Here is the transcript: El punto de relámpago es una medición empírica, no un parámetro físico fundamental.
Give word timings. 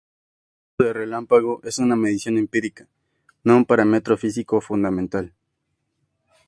El 0.01 0.77
punto 0.79 0.83
de 0.85 0.93
relámpago 0.93 1.61
es 1.63 1.77
una 1.77 1.95
medición 1.95 2.39
empírica, 2.39 2.87
no 3.43 3.55
un 3.55 3.65
parámetro 3.65 4.17
físico 4.17 4.59
fundamental. 4.59 5.31